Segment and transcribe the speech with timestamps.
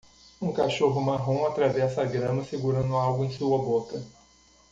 [0.41, 4.03] Um cachorro marrom atravessa a grama segurando algo em sua boca